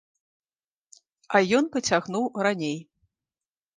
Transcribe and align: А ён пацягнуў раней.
А 1.39 1.43
ён 1.57 1.65
пацягнуў 1.75 2.25
раней. 2.49 2.77